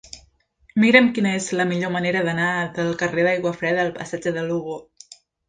[0.83, 2.47] Mira'm quina és la millor manera d'anar
[2.79, 4.81] del carrer d'Aiguafreda al passatge de Lugo.